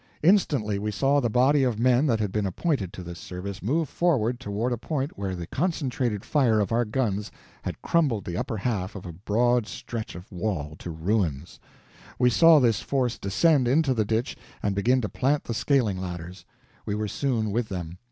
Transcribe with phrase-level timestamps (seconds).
[0.23, 3.87] Instantly we saw the body of men that had been appointed to this service move
[3.87, 7.29] forward toward a point where the concentrated fire of our guns
[7.61, 11.59] had crumbled the upper half of a broad stretch of wall to ruins;
[12.17, 16.45] we saw this force descend into the ditch and begin to plant the scaling ladders.
[16.83, 17.99] We were soon with them.